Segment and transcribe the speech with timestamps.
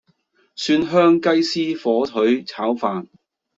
[0.55, 3.05] 蒜香雞絲火腿炒飯